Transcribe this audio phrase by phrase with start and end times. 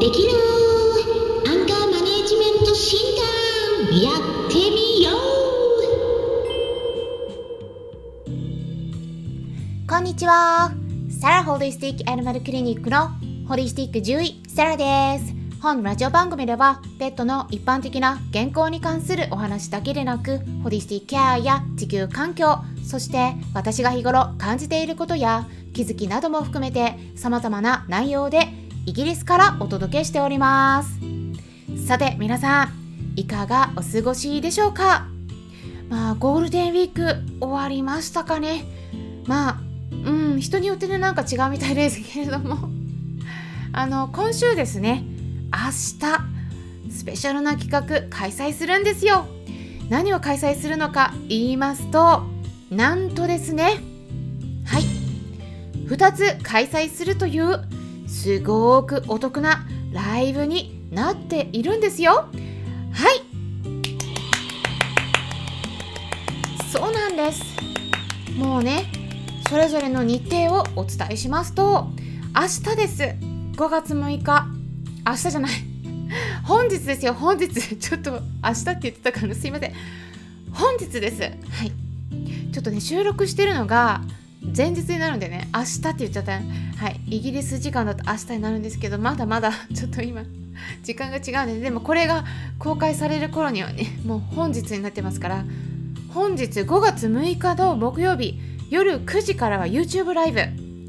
[0.00, 0.30] できる。
[1.46, 2.98] アンガーマネジメント診
[3.90, 4.00] 断。
[4.00, 5.10] やってみよ
[9.84, 9.86] う。
[9.86, 10.72] こんにちは。
[11.20, 13.10] サラホリスティックアニマルクリニックの
[13.46, 15.34] ホリスティック獣医サラです。
[15.60, 30.98] 本ラジオ番組ではペットの一般的な健康に関するお話だけでなくホリスティックケアや地球環境そして私が日頃感じていることや気づきなども含めて様々な内容でイギリスからお届けしております。
[31.86, 35.06] さて皆さんいかがお過ごしでしょうか？
[35.88, 38.64] まあゴールデンウィーク終わりましたかね。
[39.26, 39.60] まあ
[39.92, 42.70] うん人によってねなんか違うみたいですけれども。
[43.72, 45.04] あの今週ですね
[45.52, 49.26] 明日スペシャルな企画開催するんですよ。
[49.88, 52.22] 何を開催するのか言いますと
[52.70, 53.80] なんとですね。
[54.64, 54.82] はい。
[55.86, 57.64] 2つ開催するという
[58.10, 62.28] すごくお得なライブになっているんですよ。
[62.92, 63.22] はい。
[66.70, 67.42] そうなんです。
[68.36, 68.90] もうね
[69.48, 71.88] それぞれの日程をお伝えしますと
[72.34, 73.02] 明日です。
[73.04, 74.46] 5月6日。
[75.06, 75.52] 明日じゃない。
[76.44, 77.14] 本日ですよ。
[77.14, 77.48] 本日。
[77.48, 79.72] ちょっと明日って言ってたからすいません。
[80.52, 81.22] 本日です。
[81.22, 81.28] は
[81.64, 81.72] い。
[82.52, 84.02] ちょっとね収録してるのが
[84.42, 86.32] 前日になるんでね明日って言っちゃった。
[86.32, 90.22] はいイギリス時間だと明日になるんですけどまだまだ ちょっと今
[90.82, 92.24] 時間が違うんででもこれが
[92.58, 95.44] 公開される頃にはねもう本日になってますから
[96.08, 100.40] 本日5月6日の木曜日夜9時からは YouTube ライブ。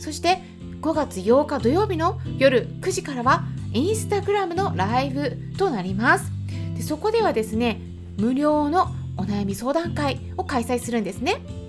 [0.00, 0.42] そして
[0.80, 6.30] 5月8日土曜日の夜9時からはインスタグラムのライブとなります。
[6.76, 7.80] でそこではですね
[8.18, 11.63] 無料のお悩み相談会を開催するんですね。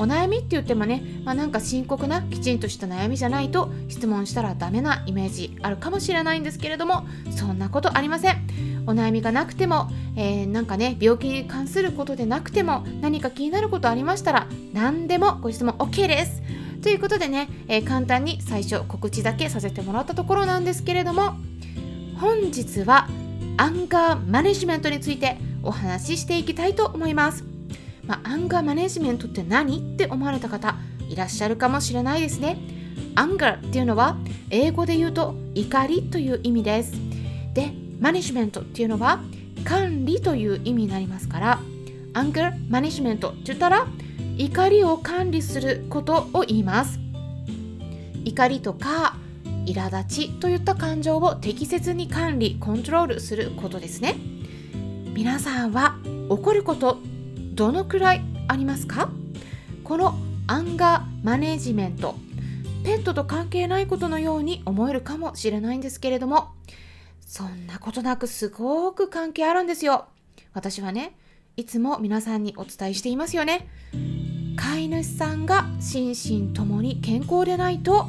[0.00, 8.38] お悩みって言ってもね、まあ、なんか深刻なきちんとした悩みじゃないと質問したらダメなイメージあるかもしれないんですけれどもそんなことありません。
[8.86, 16.42] お悩みがなくても、えー、なんかね病気に関することでなくても何か気になることありましたら何でもご質問 OK です。
[16.82, 21.34] ということでね、えー、簡単に最初告知だけさせてもらったところなんですけれども
[22.18, 23.06] 本日は
[23.58, 27.49] アンガーマネジメントについてお話ししていきたいと思います。
[28.10, 30.74] まあ、アンガーマネジメントって何って思われた方
[31.08, 32.58] いらっしゃるかもしれないですね。
[33.14, 34.16] アンガーっていうのは
[34.50, 36.92] 英語で言うと怒りという意味です。
[37.54, 39.20] で、マネジメントっていうのは
[39.62, 41.60] 管理という意味になりますから、
[42.12, 43.86] アンガーマネジメントって言ったら
[44.36, 46.98] 怒りを管理することを言います。
[48.24, 49.14] 怒りとか
[49.66, 54.16] 苛立ちといった感情を適切に管理、コントロールすることですね。
[55.14, 55.96] 皆さんは
[56.28, 56.98] 怒ること
[57.60, 59.10] どのくらいありますか？
[59.84, 60.14] この
[60.46, 62.14] アンガーマネジメント
[62.84, 66.52] ペットと関係ないことのように思えるかもしれないんですけれども
[67.20, 70.06] そんなことなくすごく関係あるんですよ。
[70.54, 71.18] 私はね
[71.58, 73.68] いつも皆さんにお伝えしていますよね。
[74.56, 78.06] 飼い主さんが心身ともに健康でないと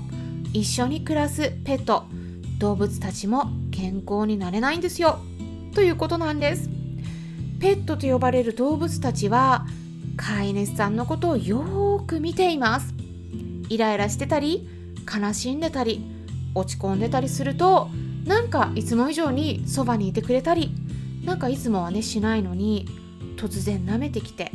[0.54, 2.06] 一緒に暮らすペット
[2.58, 5.20] 動物たちも健康になれないんですよ。
[5.76, 6.70] ということなんです。
[7.62, 9.68] ペットと呼ばれる動物たちは
[10.18, 12.92] 飼い主さんのことをよーく見ています。
[13.70, 14.68] イライラしてたり
[15.08, 16.04] 悲しんでたり
[16.56, 17.90] 落ち込んでたりすると
[18.26, 20.72] なんかいつも以上にそばにいてくれたり
[21.24, 22.88] なんかいつもはねしないのに
[23.38, 24.52] 突然舐めてきて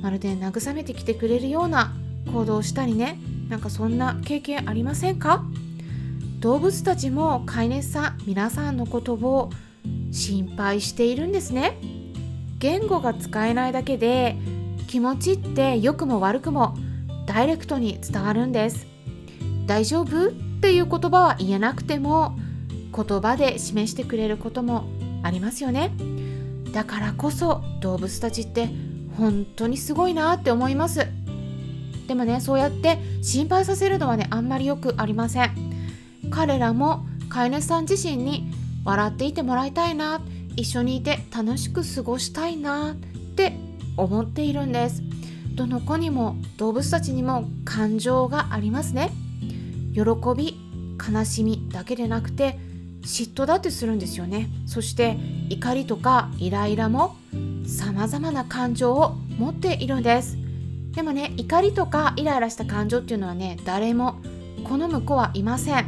[0.00, 1.92] まるで慰めてきてくれるような
[2.32, 5.44] 行動をしたりねなんかそんな経験ありませんか？
[6.38, 9.50] 動物たちも飼い主さん皆さんのことを
[10.12, 11.76] 心配しているんですね。
[12.58, 14.36] 言語が使えないだけで
[14.88, 16.76] 気持ちって良くも悪くも
[17.26, 18.86] ダイレクトに伝わるんです。
[19.66, 22.36] 大丈夫っていう言葉は言えなくても
[22.94, 24.88] 言葉で示してくれることも
[25.22, 25.92] ありますよね。
[26.72, 28.68] だからこそ動物たちって
[29.16, 31.06] 本当にすごいなって思います。
[32.06, 35.50] でもねそうやって心配させるのはねあんまりよくありません。
[36.30, 38.50] 彼らも飼い主さん自身に
[38.84, 40.18] 笑っていてもらいたいな。
[40.18, 43.52] って一緒にいて楽しく過ごしたいなって
[43.96, 45.04] 思っているんです。
[45.54, 49.12] どの子にも動物たちにも感情がありますね。
[49.94, 50.02] 喜
[50.36, 50.58] び
[50.98, 52.58] 悲しみだけでなくて
[53.02, 54.48] 嫉妬だってするんですよね。
[54.66, 55.16] そして
[55.48, 57.14] 怒りとかイライラも
[57.64, 60.36] 様々な感情を持っているんです。
[60.90, 64.16] でもね怒りとかイライラした感情っていうのはね誰も
[64.64, 65.86] 好む子はいません。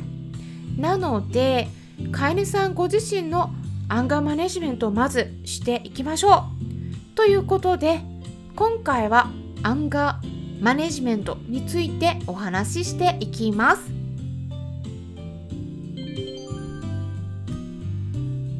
[0.78, 1.66] なので
[2.12, 3.52] 飼い主さんご自身の
[3.90, 6.44] アンガーマネジメントをまずしていきましょ
[7.12, 7.16] う。
[7.16, 8.00] ということで
[8.54, 9.32] 今回は
[9.64, 13.82] アンガーマネジメントについてお話ししていきます。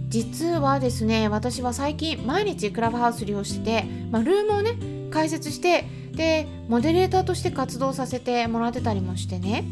[0.09, 4.75] 実はですね私は最近毎日クラブハウス利用してて、まあ、ルームをね
[5.12, 9.65] 開設してでモデレーターとして活動させてもらってたりもしてね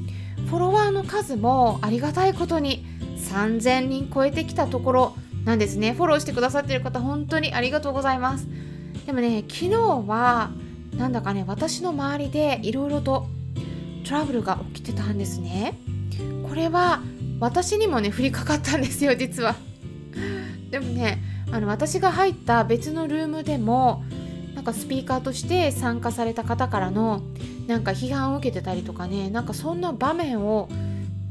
[0.49, 5.17] フォロワーの数もありがたいことに3000人超えてきたところ
[5.49, 5.95] なんですね。
[5.95, 8.47] フォローしてくださってる方本当にありがとうございます。
[9.07, 10.51] でもね昨日は
[10.99, 13.27] なんだかね私の周りでいろいろと
[14.07, 15.79] トラブルが起きてたんですね。
[16.47, 17.01] これは
[17.41, 19.57] 私にもね降りかかったんですよ実は。
[20.71, 21.19] でもね
[21.51, 24.05] あの私が入った別のルームでも
[24.55, 27.23] なんかスピーカーとして参加された方からの
[27.67, 30.69] なんか批判を受けてたりとかねなんかそんな場面を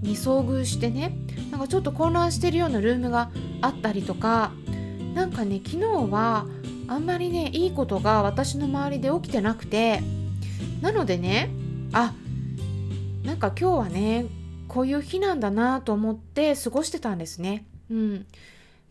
[0.02, 1.16] に遭遇してね
[1.52, 3.30] なんかちょっと混乱してるようなルームが
[3.62, 4.52] あったりとか
[5.14, 6.46] なんかね昨日は
[6.88, 10.02] あんまりねいいことが私の周りで起きてなくて
[10.82, 11.50] なのでね
[11.92, 12.14] あ
[13.24, 14.26] なんか今日はね
[14.68, 17.66] こういう日なんだなと思って過ごしてたんですね。
[17.90, 18.26] うん。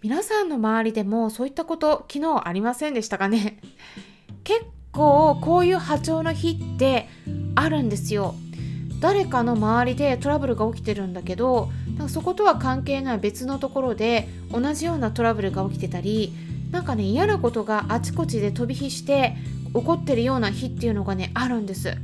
[0.02, 3.58] 皆さんの周りでもそういったこと昨日ありませんでしたかね
[4.44, 7.08] 結構こういう波長の日って
[7.54, 8.34] あるんですよ。
[9.00, 16.32] 誰かの周りでトラブルが起きてるんだけどなんかそことは関係ない別のところで同じようなトラブルが起きてたり
[16.70, 19.36] なんかね嫌なことがあちこちで飛び火して
[19.74, 21.96] 起こってるような日っていうのがねあるんです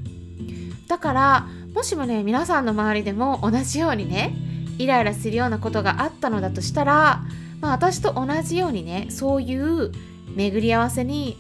[0.89, 4.35] だからもしもね皆さんの周りでも同じようにね
[4.79, 7.23] イライラするようなことがあったのだとしたら、
[7.61, 9.93] まあ、私と同じようにねそういう
[10.35, 11.39] 巡り合わせに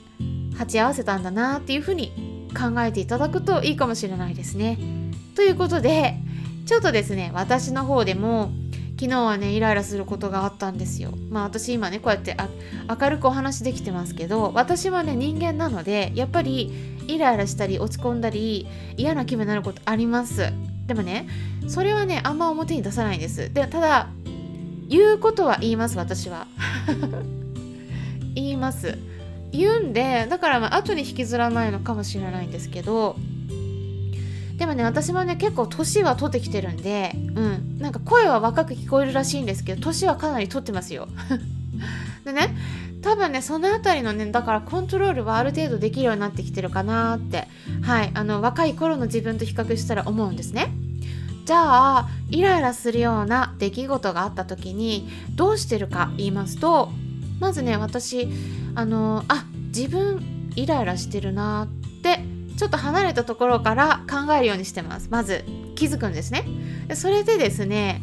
[0.57, 2.13] 鉢合わせたんだなっていうふうに
[2.55, 4.79] 考えていただくといいかもしれないですね。
[5.35, 6.17] ということで
[6.73, 8.51] ちょっとですね私の方でも
[8.99, 11.13] 昨日はねイライラすることがあったんですよ。
[11.29, 12.35] まあ私今ねこうやって
[12.89, 16.73] 明るくお話できてますけど私はね人間なのでやっぱり
[17.09, 18.67] イライラしたり落ち込んだり
[18.97, 20.51] 嫌な気分になることあります。
[20.87, 21.29] でもね
[21.69, 23.53] それはねあんま表に出さないんです。
[23.53, 24.09] でただ
[24.89, 26.47] 言うことは言います私は。
[28.35, 28.97] 言います。
[29.51, 33.17] 言うんでだからまあ後に引きずらないのかもしれないんですけど
[34.63, 37.79] でもね私もね結構年は取ってきてるんでうん。
[37.81, 41.09] なんか声は若く聞こえるらしいんですけど年はかなり取ってますよ。
[42.25, 42.55] でね
[43.03, 47.49] 多分ねその辺りのねだからコントロールはある程度できるようになってきてるかなって
[47.81, 50.73] はいあの若い頃の自分と比較したら思うんですね。
[51.45, 56.93] じゃあイライラするような出来事があった時にどうしてるか言いますと
[57.41, 58.29] まずね私
[58.77, 59.45] あのあ
[59.75, 60.23] 自分
[60.55, 61.82] イライラしてるなって
[62.63, 65.09] ちょっと離れたところから考えるようにしてます。
[65.11, 65.45] まず
[65.75, 66.45] 気づくんですね。
[66.95, 68.01] それでですね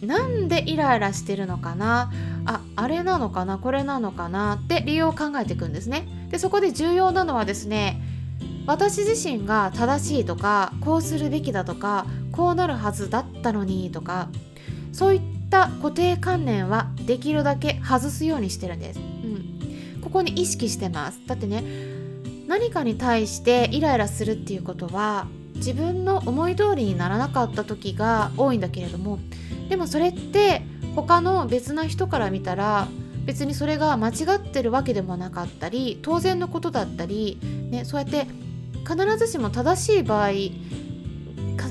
[0.00, 2.10] なんでイライラしてるのかな？
[2.44, 3.58] ああれなのかな？
[3.58, 4.54] これなのかな？
[4.54, 6.08] って理由を考えていくんですね。
[6.30, 8.02] でそこで重要なのはですね
[8.66, 14.30] 私自身が正しいとかこうするべきだとかこうなるはずだったのにとか
[14.92, 21.20] そういった固定観念はできるだけ外すようにしてるんです、うん、ここに意識してます。
[21.24, 21.62] だってね
[22.46, 29.18] 何かに対してイライラするっていうことは自分の思い通りにならなかった時が多いんだけれども
[29.68, 30.62] でもそれって
[30.94, 32.88] 他の別な人から見たら
[33.24, 37.38] 別にそれが間違ってるわけでもなかったり当然のことだったり、
[37.70, 38.26] ね、そうやって
[38.86, 40.30] 必ずしも正しい場合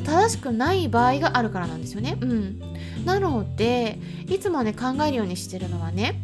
[0.03, 2.17] 正しくない場合があるからなんですよね。
[2.21, 2.59] うん、
[3.05, 6.21] なのでいつもね考えるようにしてるのはね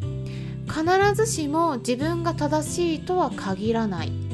[0.68, 4.27] 必ずしも自分が正しいとは限らない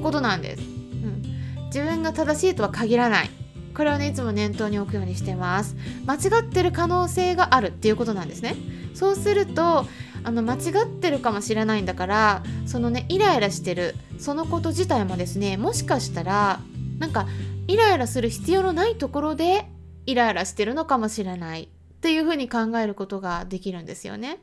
[0.00, 3.30] いうことなんです、うん、自分が正しいとは限らない。
[3.72, 5.76] これをねいつも念頭に置くようにしてます。
[6.04, 8.56] 間違ってる可能性があるっていうことなんですね。
[8.94, 9.86] そうすると
[10.24, 16.60] あの間違ってるかもしれないんだからそのねイライラしてるそのこと自体もですねもしかしたら
[16.98, 17.26] なんか
[17.68, 19.66] イライラする必要のないところで
[20.06, 21.68] イライラしてるのかもしれない。
[22.00, 24.38] っていうふうに考えることができるんですよね。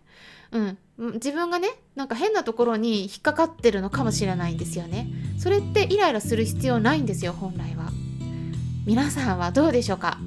[0.51, 0.77] うん、
[1.15, 5.07] 自分がねなんか変なところに引っかかってるのかもしれないんですよね。
[5.39, 7.89] それってイライラする必要ないんですよ本来は。
[8.85, 10.19] 皆さんはどうでしょうか？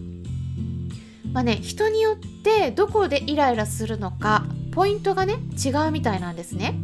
[1.33, 6.75] まあね人によってどこでイライラするのかポイントがね違うみたいなんですね。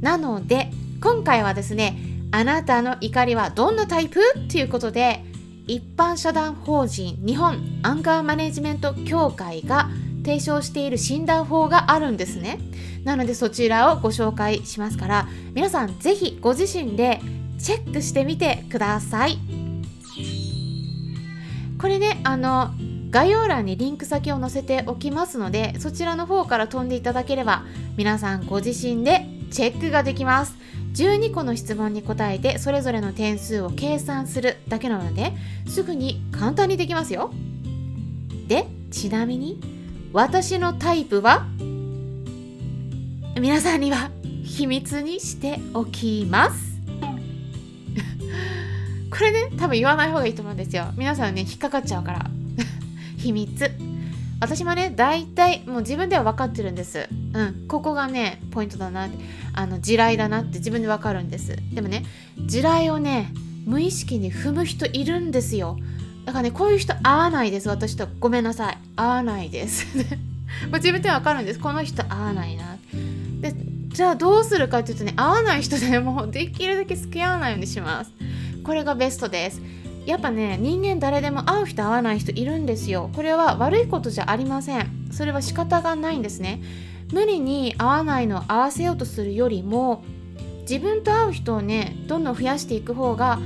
[0.00, 1.96] なので今回はですね
[2.32, 4.20] あなたの怒りはどんなタイプ？
[4.50, 5.24] ということで
[5.66, 9.88] 一般社団法人日本アンガーマネジメント協会が
[10.24, 12.58] 提唱している診断法があるんですね。
[13.04, 17.20] なのでそちらをご紹介しますから皆さん是非ご自身で
[17.58, 19.38] チェックしてみてください。
[21.80, 22.70] これねあの
[23.10, 27.64] 概要欄にリンク先を載せておきますのでそちらの方から飛んでいただければ
[27.96, 30.56] 皆さんご自身でチェックができます。
[30.96, 35.34] 12個の質問に答えてそれぞれの点数を計算するだけなので
[35.66, 37.32] すぐに簡単にできますよ。
[38.48, 39.60] でちなみに
[40.14, 41.46] 私のタイプは？
[43.38, 44.10] 皆さんには
[44.42, 46.80] 秘密にしておきます。
[49.12, 50.94] これね多分言わない方がいいと思うんですよ。
[50.96, 52.30] 皆さんね引っかかっちゃうから。
[53.18, 53.70] 秘密。
[54.40, 57.08] 私もね大体もう自分では分かってるんです。
[57.32, 59.08] うんここがねポイントだな
[59.54, 61.56] あの地雷だなって自分で分かるんです。
[61.72, 62.04] でもね
[62.46, 63.32] 地雷をね
[63.64, 65.78] 無意識に踏む人いるんですよ。
[66.24, 68.08] だからねこういう人合わないです私と。
[68.20, 68.78] ごめんなさい。
[68.96, 69.86] 合わないです。
[70.68, 71.58] もう自分では分かるんです。
[71.58, 72.76] この人合わないな
[73.40, 73.54] で
[73.88, 78.12] じゃあどうするかっていうとね合わない人でもうできるだけ付き合わないようにします。
[78.62, 79.62] これがベストです。
[80.06, 83.10] やっぱね人間誰でも会う人会わない人いるんですよ。
[83.14, 85.08] これは悪いことじゃありません。
[85.10, 86.62] それは仕方がないんですね。
[87.12, 90.04] 無理に会わないのを合わせようとするよりも
[90.62, 93.38] 自分と会う人をねどんどん増やしていく方が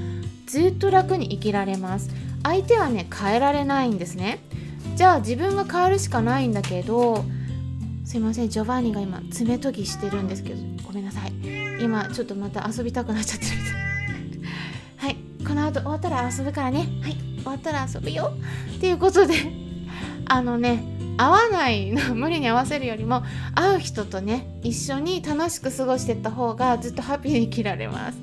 [0.47, 2.11] ずっと楽に生きられます。
[2.43, 4.41] 相手はね変えられないんですね。
[4.97, 7.25] じゃあ自分が変わるしかないんだけど
[8.05, 11.33] すいませんジョバーニが今爪研ぎしてるんですけどごめんなさい。
[11.81, 13.60] 今ちょっとまた遊びたくなっちゃってる。
[15.51, 16.87] この後終わったら遊ぶからね。
[17.03, 17.17] はい。
[17.39, 18.33] 終わったら遊ぶよ。
[18.77, 19.35] っていうことで
[20.27, 20.85] あのね
[21.17, 23.25] 会わないの無理に合わせるよりも
[23.57, 28.19] 会う人とね一緒に楽しく過ごしてった方がずっとハッピーに生きられます。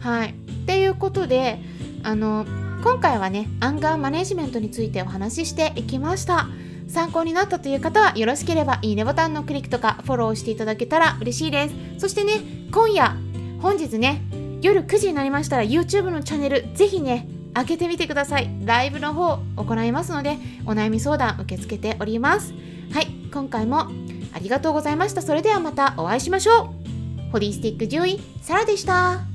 [0.00, 0.30] はい。
[0.30, 0.32] っ
[0.66, 1.60] ていうことで
[2.02, 2.44] あの
[2.82, 6.48] 今回はねアンガーマネジメントについてお話ししていきました。
[6.88, 11.74] 参考になったという方はよろしければいいねボタンのクリックとかフォローしていただけたら嬉しいです。
[11.98, 12.40] そしてね
[12.72, 13.16] 今夜
[13.60, 14.22] 本日ね
[14.64, 18.50] 夜9時になりましたら YouTube のチャンネルぜひね開けてみてください。
[18.64, 22.54] ライブの方行いますのでお悩み相談受け付けております。
[22.90, 23.90] はい今回も
[24.32, 25.20] ありがとうございました。
[25.20, 26.72] それではまたお会いしましょ
[27.28, 27.30] う。
[27.30, 29.33] ホリスティック獣医サラでした。